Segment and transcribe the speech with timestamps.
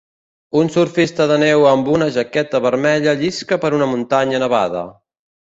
[0.61, 4.85] Un surfista de neu amb una jaqueta vermella llisca per una muntanya nevada.